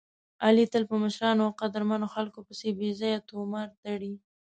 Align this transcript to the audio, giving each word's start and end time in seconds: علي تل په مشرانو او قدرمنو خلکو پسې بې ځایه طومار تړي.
علي 0.45 0.65
تل 0.73 0.83
په 0.91 0.95
مشرانو 1.03 1.41
او 1.47 1.51
قدرمنو 1.61 2.07
خلکو 2.15 2.39
پسې 2.47 2.67
بې 2.77 2.89
ځایه 2.99 3.19
طومار 3.29 3.67
تړي. 3.83 4.13